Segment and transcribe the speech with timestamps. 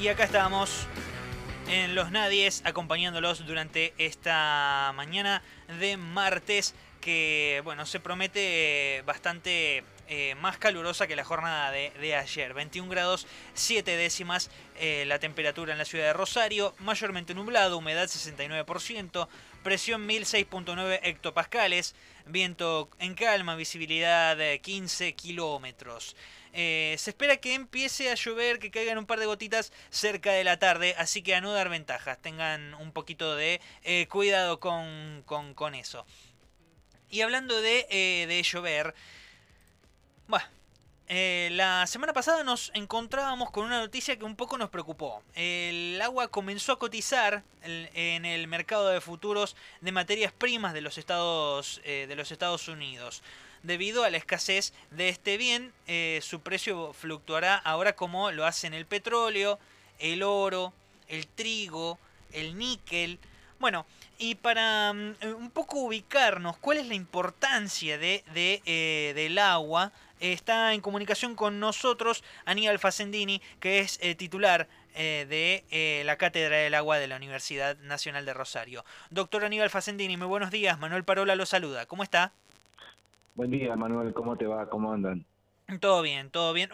[0.00, 0.86] Y acá estamos
[1.68, 5.42] en Los Nadies acompañándolos durante esta mañana
[5.78, 12.54] de martes que bueno se promete bastante eh, más calurosa que la jornada de, ayer.
[12.54, 18.08] 21 grados 7 décimas eh, la temperatura en la ciudad de Rosario, mayormente nublado, humedad
[18.08, 19.28] 69%,
[19.62, 21.94] presión 1006.9 hectopascales,
[22.24, 26.16] viento en calma, visibilidad 15 kilómetros.
[26.52, 30.44] Eh, se espera que empiece a llover, que caigan un par de gotitas cerca de
[30.44, 33.60] la tarde, así que a no dar ventajas, tengan un poquito de
[34.08, 36.04] cuidado con, con, eso.
[37.08, 37.86] Y hablando de,
[38.28, 38.94] de llover,
[40.26, 40.46] bueno,
[41.12, 45.24] eh, la semana pasada nos encontrábamos con una noticia que un poco nos preocupó.
[45.34, 50.98] El agua comenzó a cotizar en el mercado de futuros de materias primas de los
[50.98, 53.24] Estados, eh, de los Estados Unidos.
[53.62, 58.74] Debido a la escasez de este bien, eh, su precio fluctuará ahora como lo hacen
[58.74, 59.58] el petróleo,
[59.98, 60.72] el oro,
[61.08, 61.98] el trigo,
[62.32, 63.18] el níquel.
[63.58, 63.84] Bueno,
[64.18, 68.22] y para mm, un poco ubicarnos, ¿cuál es la importancia de,
[69.14, 69.92] del agua?
[70.20, 76.16] está en comunicación con nosotros Aníbal Facendini, que es eh, titular eh, de eh, la
[76.16, 78.84] Cátedra del Agua de la Universidad Nacional de Rosario.
[79.10, 80.78] Doctor Aníbal Facendini, muy buenos días.
[80.78, 81.86] Manuel Parola lo saluda.
[81.86, 82.32] ¿Cómo está?
[83.40, 84.12] Buen día, Manuel.
[84.12, 84.68] ¿Cómo te va?
[84.68, 85.24] ¿Cómo andan?
[85.80, 86.68] Todo bien, todo bien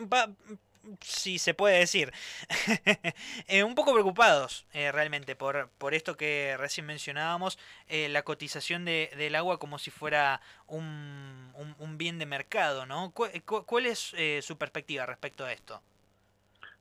[1.00, 2.10] si se puede decir,
[3.46, 8.84] eh, un poco preocupados eh, realmente por, por esto que recién mencionábamos, eh, la cotización
[8.84, 13.12] de, del agua como si fuera un, un, bien de mercado, ¿no?
[13.12, 15.80] ¿Cuál, es su perspectiva respecto a esto?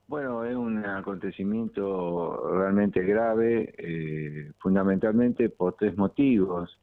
[0.08, 6.76] Bueno, es un acontecimiento realmente grave, fundamentalmente por tres motivos.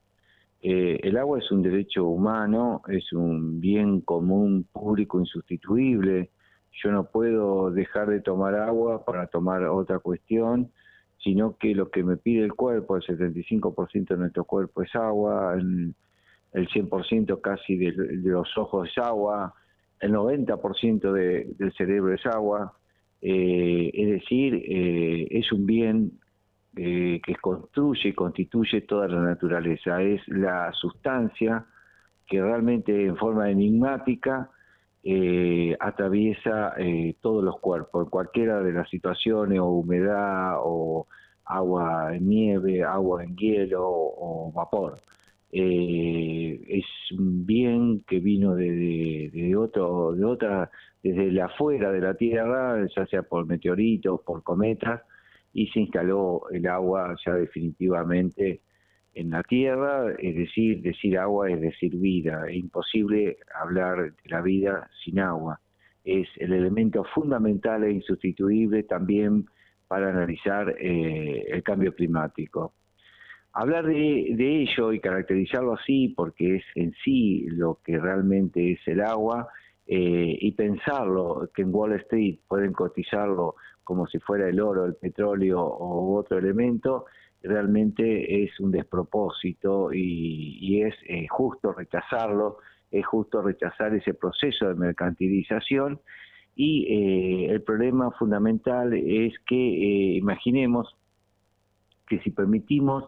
[0.62, 6.30] El agua es un derecho humano, es un bien común público insustituible,
[6.82, 10.70] yo no puedo dejar de tomar agua para tomar otra cuestión,
[11.22, 15.54] sino que lo que me pide el cuerpo, el 75% de nuestro cuerpo es agua,
[15.54, 15.94] el,
[16.52, 19.54] 100% casi de, los ojos es agua,
[20.00, 22.76] el 90% del cerebro es agua,
[23.20, 26.12] eh, es decir, eh, es un bien
[26.76, 31.66] eh, que construye y constituye toda la naturaleza, es la sustancia
[32.26, 34.50] que realmente en forma enigmática
[35.04, 41.08] eh, atraviesa eh, todos los cuerpos, cualquiera de las situaciones, o humedad, o
[41.44, 44.96] agua en nieve, agua en hielo o, vapor.
[45.50, 50.70] Eh, es un bien que vino de, de, otro, de otra,
[51.02, 55.02] desde la afuera de la Tierra, ya sea por meteoritos, por cometas,
[55.52, 58.60] y se instaló el agua ya definitivamente
[59.14, 64.40] en la tierra, es decir, decir agua es decir vida, es imposible hablar de la
[64.40, 65.60] vida sin agua.
[66.04, 69.44] Es el elemento fundamental e insustituible también
[69.86, 72.72] para analizar eh, el cambio climático.
[73.52, 79.02] Hablar de, ello y caracterizarlo así, porque es en sí lo que realmente es el
[79.02, 79.48] agua,
[79.86, 84.94] eh, y pensarlo, que en Wall Street pueden cotizarlo como si fuera el oro, el
[84.94, 87.06] petróleo o otro elemento,
[87.42, 90.94] realmente es un despropósito y, es
[91.30, 92.58] justo rechazarlo,
[92.90, 96.00] es justo rechazar ese proceso de mercantilización.
[96.54, 100.94] Y eh, el problema fundamental es que eh, imaginemos
[102.06, 103.04] que si permitimos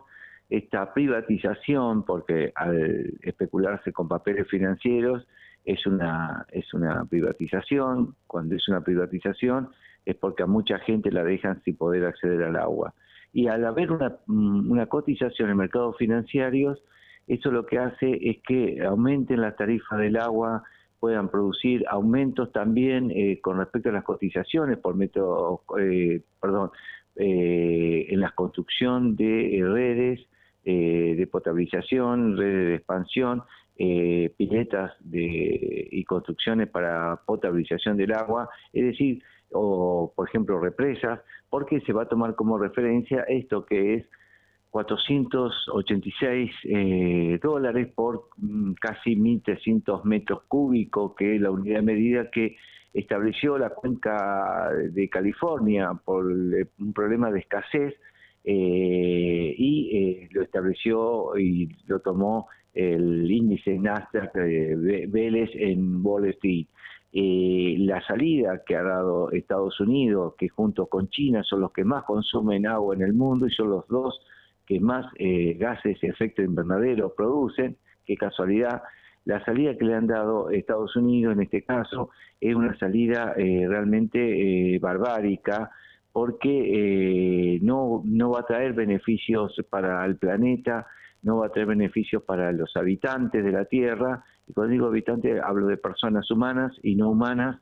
[0.48, 5.26] esta privatización, porque al especularse con papeles financieros
[5.64, 9.70] es una, es una privatización, cuando es una privatización
[10.04, 12.94] es porque a mucha gente la dejan sin poder acceder al agua.
[13.32, 16.82] Y al haber una, mm, una cotización en mercados financieros,
[17.26, 20.62] eso lo que hace es que aumenten las tarifas del agua,
[21.04, 26.70] puedan producir aumentos también eh, con respecto a las cotizaciones por método, eh, perdón,
[27.16, 30.26] eh, en la construcción de redes
[30.64, 33.42] de potabilización, redes de expansión,
[33.76, 41.20] piletas de, y construcciones para potabilización del agua, es decir, o por ejemplo represas,
[41.50, 44.06] porque se va a tomar como referencia esto que es
[44.74, 52.28] 486 eh, dólares por mm, casi 1.300 metros cúbicos, que es la unidad de medida
[52.28, 52.56] que
[52.92, 57.94] estableció la cuenca de California por eh, un problema de escasez
[58.42, 66.66] eh, y lo estableció y lo tomó el índice Nasdaq de Vélez en Wall Street.
[67.12, 71.84] Eh, la salida que ha dado Estados Unidos, que junto con China son los que
[71.84, 74.20] más consumen agua en el mundo y son los dos
[74.66, 78.82] que más eh, gases de efecto invernadero producen, qué casualidad,
[79.26, 82.10] la salida que le han dado Estados Unidos en este caso
[82.40, 85.70] es una salida eh, realmente barbárica
[86.14, 90.86] porque eh, no, no va a traer beneficios para el planeta,
[91.24, 95.40] no va a traer beneficios para los habitantes de la Tierra, y cuando digo habitantes
[95.42, 97.60] hablo de personas humanas y no humanas,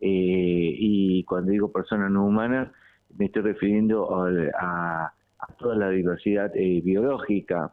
[0.00, 2.70] eh, y cuando digo personas no humanas
[3.16, 4.08] me estoy refiriendo
[4.58, 5.12] a,
[5.58, 7.72] toda la diversidad eh, biológica.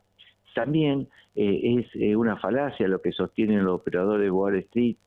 [0.54, 4.98] También es una falacia lo que sostienen los operadores de Wall Street,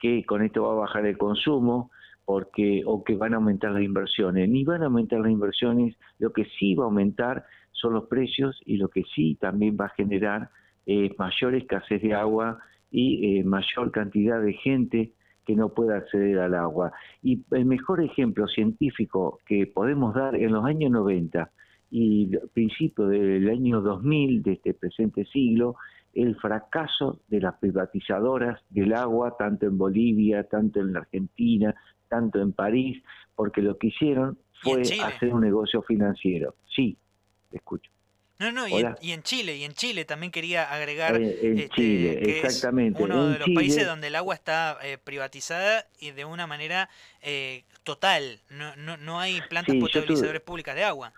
[0.00, 1.92] que con esto va a bajar el consumo,
[2.28, 4.50] porque o que van a aumentar las inversiones.
[4.50, 8.60] Ni van a aumentar las inversiones, lo que sí va a aumentar son los precios
[8.66, 10.50] y lo que sí también va a generar
[10.84, 12.58] eh, mayor escasez de agua
[12.90, 15.14] y eh, mayor cantidad de gente
[15.46, 16.92] que no pueda acceder al agua.
[17.22, 21.50] Y el mejor ejemplo científico que podemos dar en los años 90
[21.90, 25.76] y principio del año 2000 de este presente siglo,
[26.12, 31.74] el fracaso de las privatizadoras del agua, tanto en Bolivia, tanto en la Argentina,
[32.08, 33.02] tanto en París,
[33.34, 36.54] porque lo que hicieron fue hacer un negocio financiero.
[36.74, 36.96] Sí,
[37.52, 37.90] escucho.
[38.38, 42.20] No, no, y en, Chile, y en Chile también quería agregar eh, en este, Chile,
[42.22, 43.00] que exactamente.
[43.00, 46.88] Es uno de los países donde el agua está eh, privatizada y de una manera
[47.20, 48.38] eh, total.
[48.48, 51.12] No, no, no hay plantas potabilizadoras públicas de agua.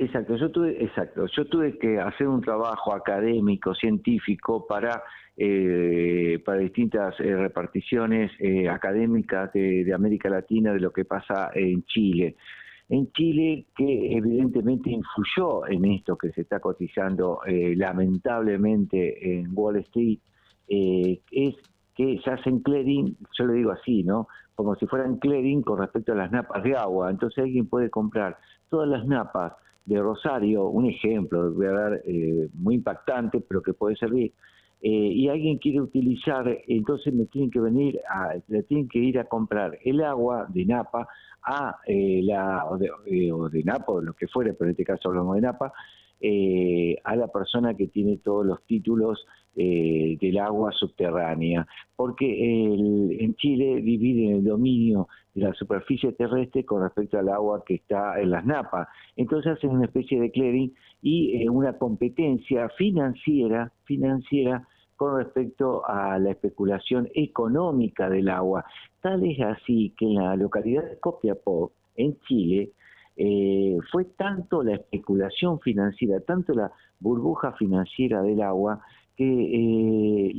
[0.00, 5.02] Exacto, yo tuve, exacto, yo tuve que hacer un trabajo académico, científico para
[5.40, 11.84] eh, para distintas eh, reparticiones eh, académicas de, América Latina de lo que pasa en
[11.84, 12.34] Chile.
[12.88, 20.18] En Chile, que evidentemente influyó en esto que se está cotizando lamentablemente en Wall Street,
[20.66, 21.54] es
[21.94, 24.26] que se hacen clearing, yo lo digo así, ¿no?
[24.54, 27.10] Como si fueran clearing con respecto a las napas de agua.
[27.10, 28.38] Entonces alguien puede comprar
[28.70, 29.52] todas las napas
[29.88, 32.02] de Rosario, un ejemplo, voy a dar
[32.54, 34.32] muy impactante, pero que puede servir,
[34.80, 39.18] eh, y alguien quiere utilizar, entonces me tienen que venir, a, le tienen que ir
[39.18, 41.08] a comprar el agua de Napa
[41.42, 44.72] a eh, la, o de, eh, o de, Napa o lo que fuere, pero en
[44.72, 45.72] este caso hablamos de Napa,
[46.20, 49.24] a la persona que tiene todos los títulos
[49.54, 51.66] del agua subterránea,
[51.96, 52.26] porque
[53.20, 58.20] en Chile dividen el dominio de la superficie terrestre con respecto al agua que está
[58.20, 58.88] en las napas.
[59.16, 64.66] Entonces hacen una especie de clearing y una competencia financiera, financiera
[64.96, 68.64] con respecto a la especulación económica del agua.
[69.00, 72.70] Tal es así que en la localidad de Copiapó, en Chile,
[73.20, 76.70] eh, fue tanto la especulación financiera, tanto la
[77.00, 78.80] burbuja financiera del agua,
[79.16, 80.32] que eh,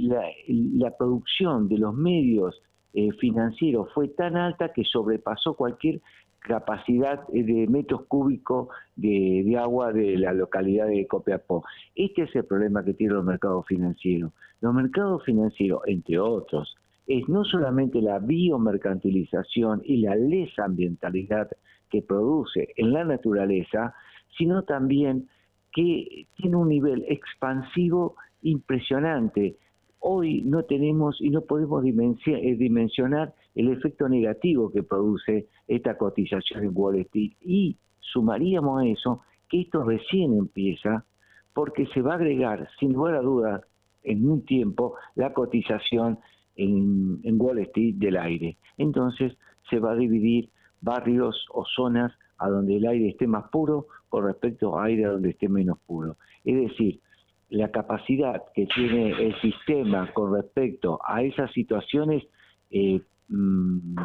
[0.77, 2.61] la, producción de los medios
[2.93, 5.99] eh, financieros fue tan alta que sobrepasó cualquier
[6.39, 11.65] capacidad de metros cúbicos de, agua de la localidad de Copiapó.
[11.95, 14.31] Este es el problema que tienen los mercados financieros.
[14.61, 16.77] Los mercados financieros, entre otros,
[17.09, 20.15] es no solamente la biomercantilización y la
[20.63, 21.49] ambientalidad
[21.89, 23.95] que produce en la naturaleza,
[24.37, 25.27] sino también
[25.73, 29.57] que tiene un nivel expansivo impresionante.
[29.97, 36.63] Hoy no tenemos y no podemos eh, dimensionar el efecto negativo que produce esta cotización
[36.63, 41.05] en Wall Street y sumaríamos a eso que esto recién empieza
[41.53, 43.63] porque se va a agregar sin lugar a dudas
[44.03, 46.19] en un tiempo la cotización
[46.59, 48.57] en, Wall Street del aire.
[48.77, 49.37] Entonces
[49.69, 50.49] se va a dividir
[50.81, 55.11] barrios o zonas a donde el aire esté más puro con respecto a aire a
[55.11, 56.17] donde esté menos puro.
[56.43, 56.99] Es decir,
[57.49, 62.23] la capacidad que tiene el sistema con respecto a esas situaciones
[62.71, 63.95] eh, mm,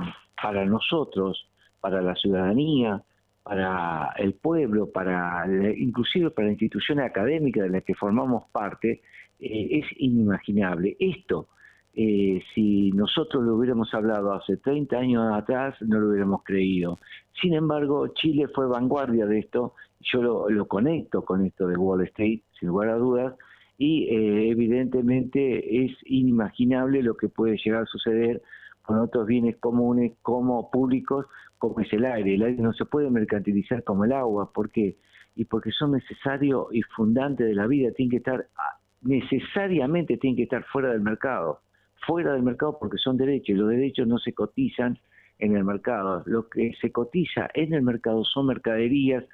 [0.40, 1.48] para nosotros,
[1.80, 3.02] para la ciudadanía,
[3.42, 5.46] para el pueblo, para
[5.76, 9.02] inclusive para la institución académica de la que formamos parte,
[9.38, 10.96] eh, es inimaginable.
[10.98, 11.48] Esto,
[11.96, 16.98] eh, si nosotros lo hubiéramos hablado hace 30 años atrás, no lo hubiéramos creído.
[17.40, 22.40] Sin embargo, Chile fue vanguardia de esto, yo lo, conecto con esto de Wall Street,
[22.58, 23.34] sin lugar a dudas,
[23.78, 28.42] y eh, evidentemente es inimaginable lo que puede llegar a suceder
[28.82, 31.26] con otros bienes comunes como públicos,
[31.58, 32.34] como es el aire.
[32.34, 34.52] El aire no se puede mercantilizar como el agua.
[34.52, 34.96] ¿Por qué?
[35.36, 37.92] Y porque son necesarios y fundantes de la vida.
[37.92, 41.60] Tienen que estar, ah, necesariamente tienen que estar fuera del mercado.
[42.06, 43.50] Fuera del mercado porque son derechos.
[43.50, 44.98] Y los derechos no se cotizan
[45.38, 46.22] en el mercado.
[46.26, 49.24] Lo que se cotiza en el mercado son mercaderías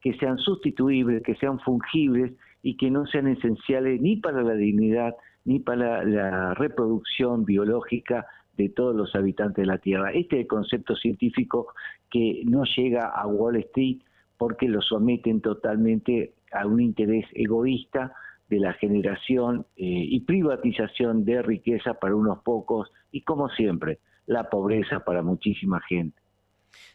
[0.00, 5.14] que sean sustituibles, que sean fungibles y que no sean esenciales ni para la dignidad
[5.44, 8.26] ni para la reproducción biológica
[8.56, 10.12] de todos los habitantes de la Tierra.
[10.12, 11.72] Este es el concepto científico
[12.10, 13.98] que no llega a Wall Street
[14.36, 18.12] porque lo someten totalmente a un interés egoísta
[18.52, 24.50] de la generación eh, y privatización de riqueza para unos pocos y como siempre, la
[24.50, 26.21] pobreza para muchísima gente.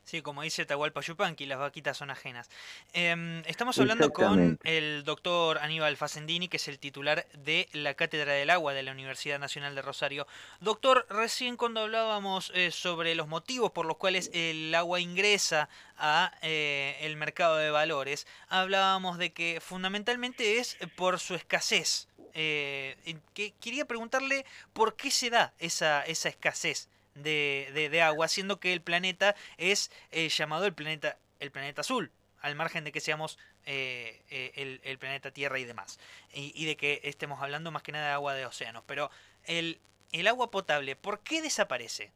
[0.03, 2.49] Sí, como dice Tahualpa Yupanqui, las vaquitas son ajenas.
[2.93, 8.33] Em, estamos hablando con el doctor Aníbal Facendini, que es el titular de la Cátedra
[8.33, 10.27] del Agua de la Universidad Nacional de Rosario.
[10.59, 16.31] Doctor, recién cuando hablábamos eh, sobre los motivos por los cuales el agua ingresa a
[16.41, 22.07] eh, el mercado de valores, hablábamos de que fundamentalmente es por su escasez.
[22.39, 26.87] Eh, que quería preguntarle por qué se da esa, esa escasez
[27.23, 32.11] de, de, agua, siendo que el planeta es eh, llamado el planeta, el planeta azul,
[32.41, 35.99] al margen de que seamos eh, eh, el, planeta Tierra y demás,
[36.33, 38.83] y, de que estemos hablando más que nada de agua de océanos.
[38.87, 39.09] Pero
[39.45, 39.79] el,
[40.11, 42.11] el agua potable, ¿por qué desaparece?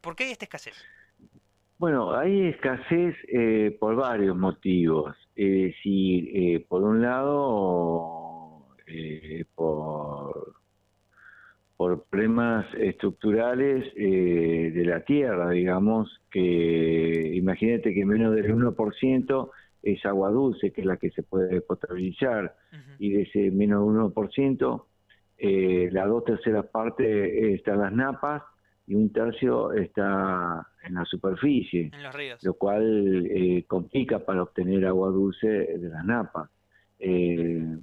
[0.00, 0.74] ¿Por qué hay esta escasez?
[1.78, 3.14] Bueno, hay escasez
[3.78, 5.16] por varios motivos.
[5.36, 8.66] Es decir, por un lado,
[9.54, 10.57] por
[11.78, 19.50] por problemas estructurales eh, de la tierra, digamos, que imagínate que menos del 1%
[19.84, 22.56] es agua dulce, que es la que se puede potabilizar,
[22.98, 24.84] y de ese menos del 1%,
[25.38, 27.06] eh, la dos terceras partes
[27.54, 28.42] están las napas
[28.88, 31.92] y un tercio está en la superficie,
[32.42, 36.50] lo cual eh, complica para obtener agua dulce de las napas.
[36.98, 37.76] Eh,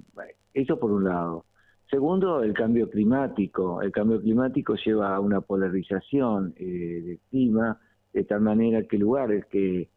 [0.52, 1.46] eso por un lado.
[1.90, 3.80] Segundo, el cambio climático.
[3.80, 7.80] El cambio climático lleva a una polarización eh, del clima,
[8.12, 9.88] de tal manera que lugares que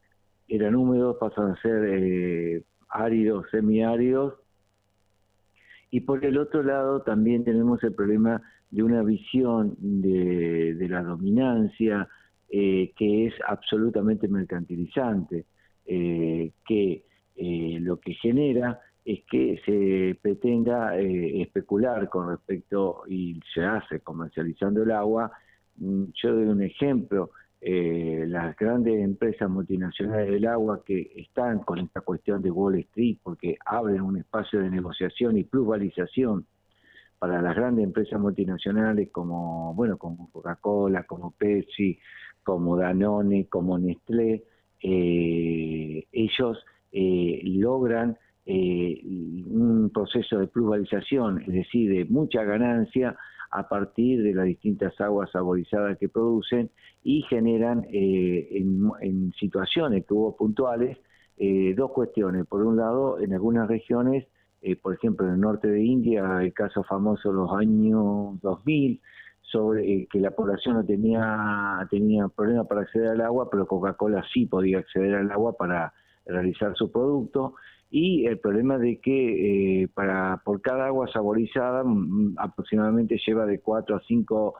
[0.48, 4.36] eran húmedos pasan a ser eh, áridos, semiáridos.
[5.89, 12.08] Y por el otro lado también tenemos el problema de una visión de, la dominancia
[12.50, 15.46] eh, que es absolutamente mercantilizante,
[15.88, 17.03] que
[17.81, 18.79] lo que genera
[19.10, 25.32] es que se pretenda eh, especular con respecto, y se hace comercializando el agua.
[25.78, 31.80] Mm, yo doy un ejemplo, eh, las grandes empresas multinacionales del agua que están con
[31.80, 36.46] esta cuestión de Wall Street porque abren un espacio de negociación y plusvalización
[37.18, 41.98] para las grandes empresas multinacionales como bueno como Coca-Cola, como Pepsi,
[42.44, 44.44] como Danone, como Nestlé,
[44.84, 48.18] eh, ellos logran
[48.51, 49.00] eh,
[49.46, 53.15] un proceso de pluralización, es decir, de mucha ganancia
[53.51, 56.72] a partir de las distintas aguas saborizadas que producen
[57.03, 58.50] y generan eh,
[59.01, 60.98] en, situaciones que hubo puntuales
[61.38, 62.48] eh, dos cuestiones.
[62.48, 64.25] Por un lado, en algunas regiones,
[64.82, 69.00] por ejemplo en el norte de India, el caso famoso de los años 2000,
[69.44, 74.48] sobre que la población no tenía, tenía problema para acceder al agua, pero Coca-Cola sí
[74.48, 75.94] podía acceder al agua para
[76.25, 77.53] realizar su producto
[77.89, 83.60] y el problema de que eh, para por cada agua saborizada mm, aproximadamente lleva de
[83.60, 84.53] 4 a 5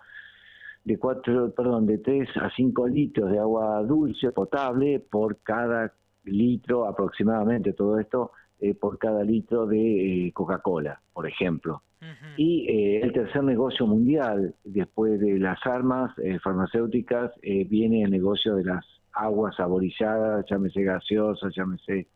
[0.86, 5.94] de 4, perdón, de 3 a 5 litros de agua dulce potable por cada
[6.24, 11.84] litro aproximadamente todo esto eh, por cada litro de eh, Coca-Cola, por ejemplo.
[12.38, 12.66] Y
[13.02, 19.58] el tercer negocio mundial, después de las armas farmacéuticas, viene el negocio de las aguas
[19.58, 22.08] saborizadas, llámese gaseosas, llámese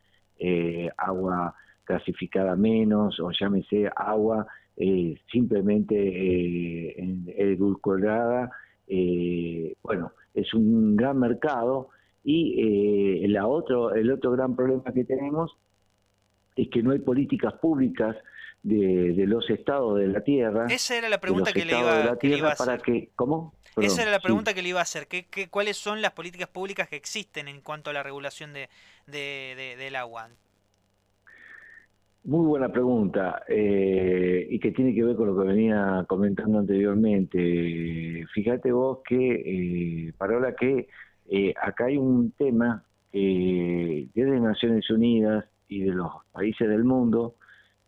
[0.45, 4.45] eh, agua clasificada menos o llámese agua
[4.75, 6.95] eh, simplemente eh,
[7.37, 8.51] edulcorada.
[8.87, 11.89] Eh, bueno, es un gran mercado
[12.25, 15.57] y la otro, el otro gran problema que tenemos
[16.55, 18.15] es que no hay políticas públicas
[18.61, 20.67] de, los estados de la tierra.
[20.69, 22.57] Esa era la pregunta que le, iba, a hacer.
[22.57, 23.53] Para que, ¿Cómo?
[23.75, 25.07] Esa era la pregunta que le iba a hacer.
[25.07, 28.69] ¿Qué, qué, cuáles son las políticas públicas que existen en cuanto a la regulación de,
[29.07, 30.29] del agua?
[32.25, 38.25] Muy buena pregunta eh, y que tiene que ver con lo que venía comentando anteriormente.
[38.33, 40.87] Fíjate vos que, eh, Parola, que
[41.29, 47.35] eh, acá hay un tema que desde Naciones Unidas y de los países del mundo,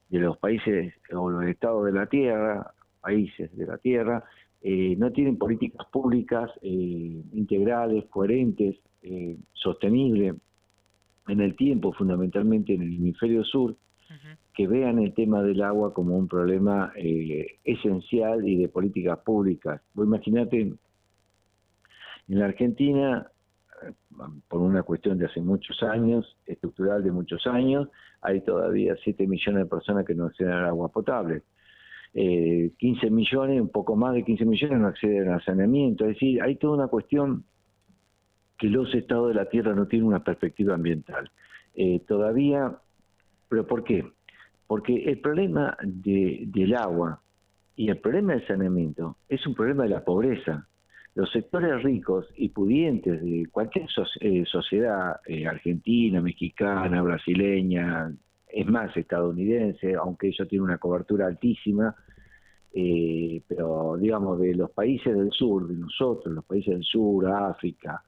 [0.10, 4.24] de los países o los estados de la Tierra, países de la Tierra,
[4.62, 8.78] eh, no tienen políticas públicas eh, integrales, coherentes,
[9.54, 10.34] sostenibles
[11.28, 13.76] en el tiempo, fundamentalmente en el hemisferio sur,
[14.54, 16.94] que vean el tema del agua como un problema
[17.64, 19.82] esencial y de políticas públicas.
[19.94, 20.80] Vos imaginate, en
[22.28, 23.28] la Argentina,
[24.48, 27.90] por una cuestión de hace muchos años, estructural de muchos años,
[28.22, 31.44] hay todavía 7 millones de personas que no acceden al agua potable
[32.18, 36.06] eh, 15 millones, un poco más de 15 millones no acceden al saneamiento.
[36.06, 37.44] Es decir, hay toda una cuestión
[38.58, 41.30] que los estados de la tierra no tienen una perspectiva ambiental.
[41.76, 42.78] Eh, todavía,
[43.50, 44.06] ¿pero por qué?
[44.68, 47.22] Porque el problema de, del agua
[47.76, 50.68] y el problema del saneamiento es un problema de la pobreza.
[51.16, 53.88] los sectores ricos y pudientes de cualquier
[54.20, 58.12] eh, sociedad eh, argentina, mexicana, brasileña,
[58.48, 61.94] es más estadounidense, aunque ellos tienen una cobertura altísima,
[62.74, 68.02] eh, pero digamos de los países del sur, de nosotros, los países del sur, África,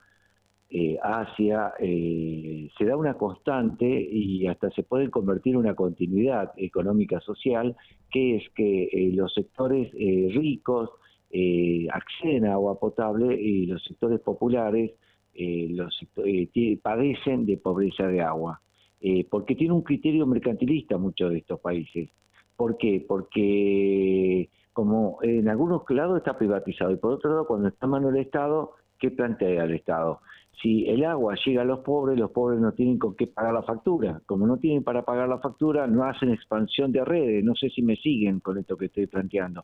[1.01, 7.75] Asia, se da una constante y hasta se puede convertir en una continuidad económica social,
[8.11, 10.89] que es que los sectores ricos,
[11.29, 14.91] eh, acceden a agua potable y los sectores populares
[15.33, 15.95] eh, los
[16.25, 18.61] eh, padecen de pobreza de agua,
[19.01, 22.09] eh, porque tiene un criterio mercantilista muchos de estos países.
[22.55, 23.05] ¿Por qué?
[23.07, 28.07] Porque como en algunos lados está privatizado y por otro lado cuando está en mano
[28.07, 30.21] del Estado, ¿qué plantea el Estado?
[30.61, 33.63] Si el agua llega a los pobres, los pobres no tienen con qué pagar la
[33.63, 34.21] factura.
[34.25, 37.43] Como no tienen para pagar la factura, no hacen expansión de redes.
[37.43, 39.63] No sé si me siguen con esto que estoy planteando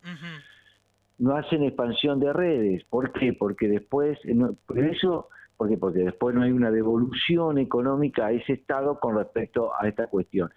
[1.24, 2.84] no hacen expansión de redes.
[2.86, 3.34] ¿Por qué?
[3.34, 4.20] Porque después,
[4.66, 9.72] por eso, porque, porque después no hay una devolución económica a ese Estado con respecto
[9.80, 10.50] a esta cuestión.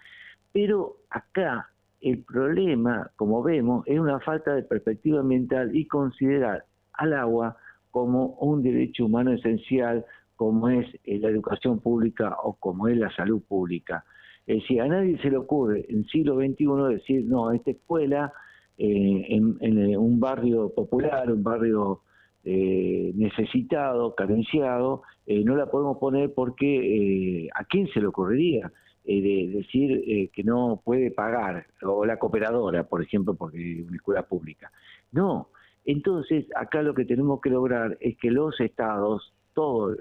[0.51, 1.69] Pero acá
[2.01, 7.57] el problema, como vemos, es una falta de perspectiva ambiental y considerar al agua
[7.91, 10.05] como un derecho humano esencial,
[10.37, 14.05] como es eh, la educación pública o como es la salud pública.
[14.45, 18.31] Es decir, a nadie se le ocurre en siglo XXI decir, no, esta escuela
[18.77, 22.01] eh, en, eh, un barrio popular, un barrio
[22.43, 28.71] eh, necesitado, carenciado, no la podemos poner porque a quién se le ocurriría
[29.03, 34.23] de decir que no puede pagar, o la cooperadora, por ejemplo, porque es una escuela
[34.23, 34.71] pública.
[35.11, 35.49] No,
[35.83, 39.97] entonces acá lo que tenemos que lograr es que los estados, todo,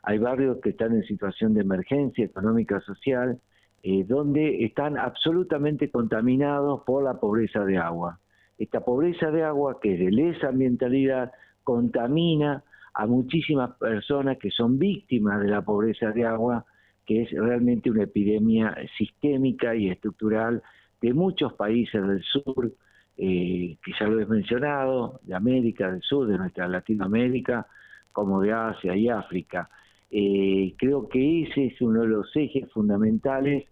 [0.03, 3.41] hay barrios que están en situación de emergencia económica social,
[3.83, 8.19] eh, donde están absolutamente contaminados por la pobreza de agua.
[8.59, 11.33] Esta pobreza de agua, que es de lesa ambientalidad,
[11.65, 12.63] contamina
[12.95, 16.65] a muchísimas personas que son víctimas de la pobreza de agua,
[17.07, 20.63] que es realmente una epidemia sistémica y estructural
[21.01, 22.73] de muchos países del sur,
[23.17, 27.67] eh, que ya lo he mencionado, de América del Sur, de nuestra Latinoamérica,
[28.13, 29.71] como de Asia y África.
[30.11, 33.66] Eh, creo que ese es uno de los ejes fundamentales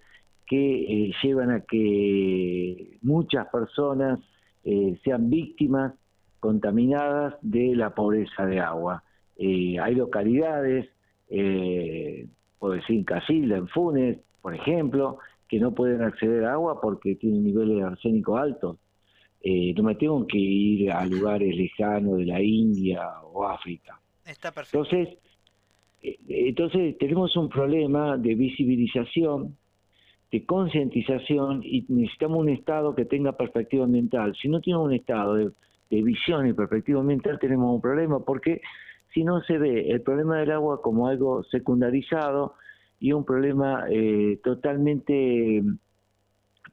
[0.47, 4.21] que eh, llevan a que muchas personas
[5.03, 5.95] sean víctimas
[6.41, 9.03] contaminadas de la pobreza de agua.
[9.37, 10.89] Eh, hay localidades,
[11.29, 12.27] eh,
[12.59, 17.15] puedo decir en Casilda, en Funes, por ejemplo, que no pueden acceder a agua porque
[17.17, 18.79] tienen niveles de arsénico altos.
[19.41, 24.01] Eh, no me tengo que ir a lugares lejanos de la India o África.
[24.27, 24.85] Está perfecto.
[24.85, 25.19] Entonces, eh,
[26.03, 29.57] entonces tenemos un problema de visibilización,
[30.31, 34.37] de concientización y necesitamos un Estado que tenga perspectiva ambiental.
[34.41, 35.53] Si no tiene un Estado de,
[35.91, 38.61] visión y perspectiva ambiental, tenemos un problema porque
[39.15, 42.55] si no se ve el problema del agua como algo secundarizado
[43.01, 45.63] y un problema eh, totalmente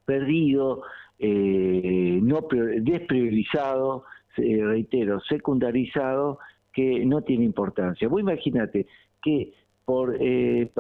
[0.03, 0.83] perdido,
[1.17, 2.45] eh, no
[2.81, 4.03] despriorizado,
[4.35, 6.39] reitero, secundarizado,
[6.75, 8.09] que no tiene importancia.
[8.09, 8.85] Vos imagínate
[9.25, 9.53] que
[9.85, 10.71] por eh,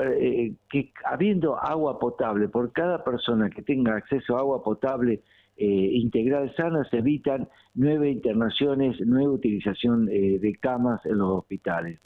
[0.69, 5.21] que habiendo agua potable, por cada persona que tenga acceso a agua potable
[5.57, 11.99] eh, integral sana se evitan nueve internaciones, nueva utilización eh, de camas en los hospitales.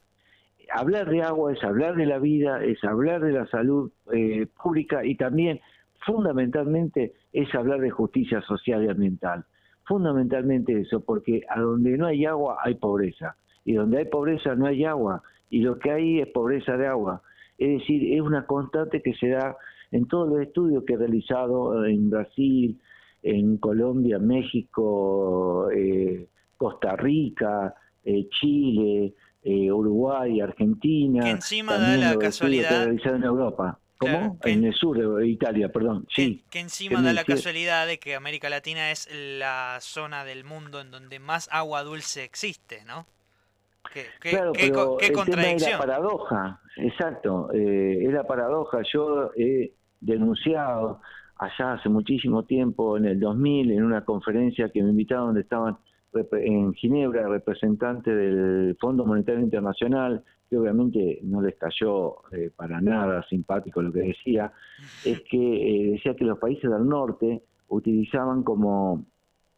[0.71, 5.03] Hablar de agua es hablar de la vida, es hablar de la salud eh, pública
[5.03, 5.59] y también
[6.05, 9.45] fundamentalmente es hablar de justicia social y ambiental.
[9.87, 14.67] Fundamentalmente eso, porque a donde no hay agua hay pobreza, y donde hay pobreza no
[14.67, 17.21] hay agua, y lo que hay es pobreza de agua.
[17.57, 19.57] Es decir, es una constante que se da
[19.91, 22.79] en todos los estudios que he realizado en Brasil,
[23.23, 31.23] en Colombia, México, eh, Costa Rica, eh, Chile, eh, Uruguay, Argentina.
[31.23, 32.87] Que encima da la casualidad.
[32.87, 33.79] en Europa.
[33.97, 34.39] ¿Cómo?
[34.45, 36.05] en el sur de Italia, perdón.
[36.15, 36.43] Que, sí.
[36.49, 40.89] que encima da la casualidad de que América Latina es la zona del mundo en
[40.89, 43.05] donde más agua dulce existe, ¿no?
[43.93, 45.55] ¿Qué, claro, pero qué contradicción?
[45.55, 48.81] es la paradoja, exacto, eh, es la paradoja.
[48.91, 51.01] Yo he denunciado
[51.37, 55.77] allá hace muchísimo tiempo, en el 2000, en una conferencia que me invitaron donde estaban
[56.13, 63.23] en Ginebra representantes del Fondo Monetario Internacional, que obviamente no les cayó eh, para nada
[63.29, 64.51] simpático lo que decía,
[65.05, 69.05] es que eh, decía que los países del norte utilizaban como,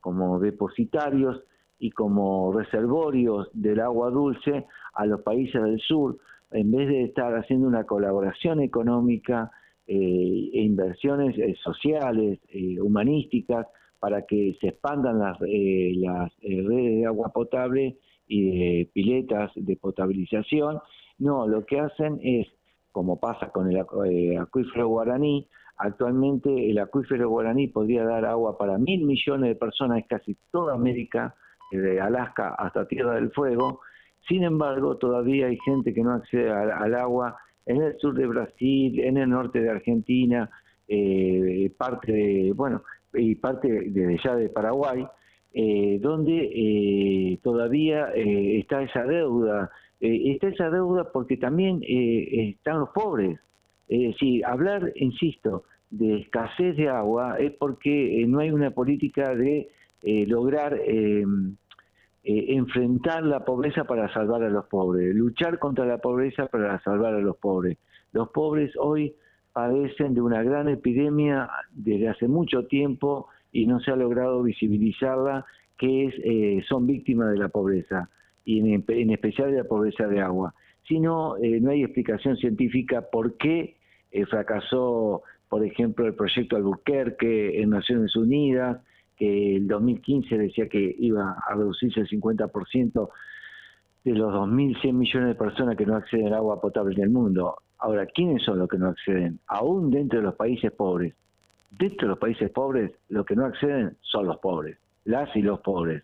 [0.02, 1.42] como depositarios
[1.82, 6.20] y como reservorios del agua dulce a los países del sur,
[6.52, 9.50] en vez de estar haciendo una colaboración económica
[9.88, 12.40] eh, e inversiones sociales,
[12.80, 13.66] humanísticas,
[14.00, 20.80] para que se expandan las, las redes de agua potable y de piletas de potabilización.
[21.18, 22.48] No, lo que hacen es,
[22.92, 28.78] como pasa con el eh, acuífero guaraní, actualmente el acuífero guaraní podría dar agua para
[28.78, 31.36] mil millones de personas, casi toda América,
[31.80, 33.82] de Alaska hasta Tierra del Fuego.
[34.28, 39.00] Sin embargo, todavía hay gente que no accede al, agua en el sur de Brasil,
[39.00, 40.50] en el norte de Argentina,
[40.88, 45.06] eh, parte de, bueno, y parte desde ya de Paraguay,
[45.54, 49.70] eh, donde eh, todavía eh, está esa deuda.
[50.00, 53.40] está esa deuda porque también están los pobres.
[53.90, 59.70] Es decir, hablar, insisto, de escasez de agua es porque no hay una política de
[60.28, 60.80] lograr
[62.24, 67.20] enfrentar la pobreza para salvar a los pobres, luchar contra la pobreza para salvar a
[67.20, 67.78] los pobres.
[68.12, 69.16] Los pobres hoy
[69.54, 75.46] padecen de una gran epidemia desde hace mucho tiempo y no se ha logrado visibilizarla,
[75.78, 78.10] que es, eh, son víctimas de la pobreza,
[78.46, 80.54] y en, especial de la pobreza de agua.
[80.88, 83.76] Si no, eh, no hay explicación científica por qué
[84.12, 88.82] eh, fracasó, por ejemplo, el proyecto Albuquerque en Naciones Unidas,
[89.22, 93.10] el 2015 decía que iba a reducirse el 50%
[94.04, 97.58] de los 2.100 millones de personas que no acceden al agua potable en el mundo.
[97.78, 99.40] Ahora, ¿quiénes son los que no acceden?
[99.48, 101.14] Aún dentro de los países pobres.
[101.70, 105.60] Dentro de los países pobres, los que no acceden son los pobres, las y los
[105.62, 106.04] pobres.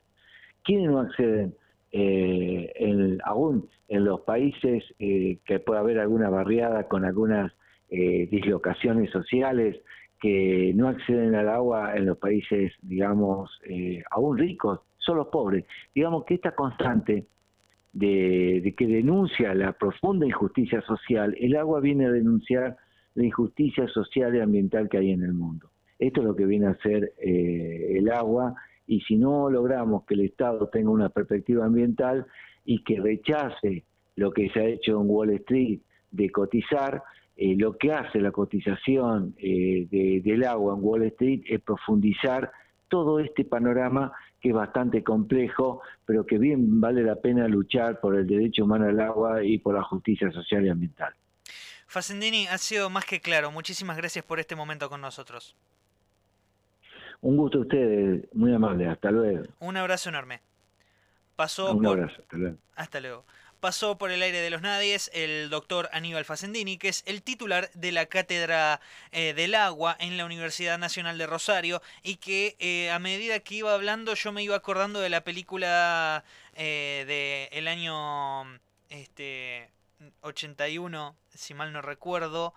[0.64, 1.56] ¿Quiénes no acceden?
[1.92, 7.52] Eh, aún en los países eh, que puede haber alguna barriada con algunas
[7.90, 9.78] eh, dislocaciones sociales
[10.20, 13.52] que no acceden al agua en los países, digamos,
[14.12, 15.66] aún ricos, son los pobres.
[15.94, 17.26] Digamos que esta constante
[17.94, 22.78] de, de, que denuncia la profunda injusticia social, el agua viene a denunciar
[23.18, 25.72] la injusticia social y ambiental que hay en el mundo.
[26.00, 30.14] Esto es lo que viene a ser eh, el agua y si no logramos que
[30.14, 32.26] el Estado tenga una perspectiva ambiental
[32.64, 33.84] y que rechace
[34.16, 35.80] lo que se ha hecho en Wall Street
[36.12, 37.04] de cotizar,
[37.38, 39.88] eh, lo que hace la cotización eh,
[40.24, 42.52] del agua en Wall Street es profundizar
[42.88, 48.16] todo este panorama que es bastante complejo, pero que bien vale la pena luchar por
[48.16, 51.14] el derecho humano al agua y por la justicia social y ambiental.
[51.86, 53.52] Facendini, ha sido más que claro.
[53.52, 55.56] Muchísimas gracias por este momento con nosotros.
[57.22, 58.88] Un gusto a ustedes, muy amable.
[58.88, 59.46] Hasta luego.
[59.60, 60.42] Un abrazo enorme.
[61.36, 62.58] Pasó Un abrazo, hasta luego.
[62.76, 63.26] Hasta luego.
[63.60, 67.70] Pasó por el aire de los nadies el doctor Aníbal Facendini, que es el titular
[67.74, 68.80] de la Cátedra
[69.12, 73.56] eh, del Agua en la Universidad Nacional de Rosario, y que eh, a medida que
[73.56, 76.24] iba hablando yo me iba acordando de la película
[76.56, 79.70] eh, del el año este,
[80.22, 82.54] 81, si mal no recuerdo.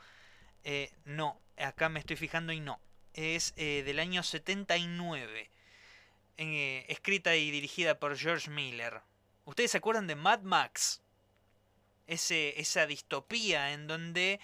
[0.64, 2.80] Eh, no, acá me estoy fijando y no.
[3.14, 5.50] Es del año 79.
[6.42, 9.02] Eh, escrita y dirigida por George Miller.
[9.50, 11.02] ¿Ustedes se acuerdan de Mad Max?
[12.06, 14.38] Ese, esa distopía en donde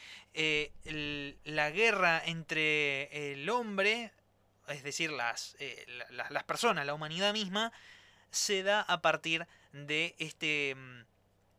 [1.45, 4.12] la guerra entre el hombre,
[4.66, 5.57] es decir, las,
[6.11, 7.73] las personas, la humanidad misma,
[8.33, 11.05] se da a partir de este mm,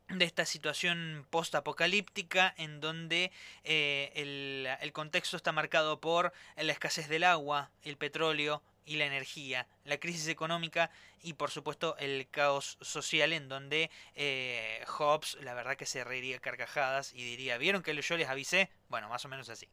[0.10, 3.32] de esta situación post-apocalíptica en donde
[3.63, 9.06] eh, el, el, contexto está marcado por la escasez del agua, el petróleo y la
[9.06, 10.89] energía, la crisis económica
[11.22, 16.39] y por supuesto el caos social en donde eh, Hobbes la verdad que se reiría
[16.39, 18.72] carcajadas y diría, ¿vieron que yo les avisé?
[18.88, 19.67] Bueno, más o menos así,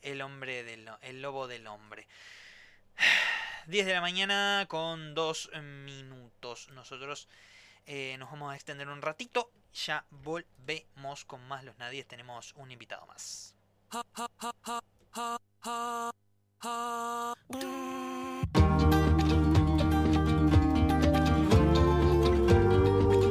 [0.00, 2.08] el, hombre del, el lobo del hombre.
[3.66, 6.70] 10 de la mañana con 2 minutos.
[6.70, 7.28] Nosotros
[7.86, 12.06] eh, nos vamos a extender un ratito ya volvemos con más Los Nadies.
[12.06, 13.54] Tenemos un invitado más.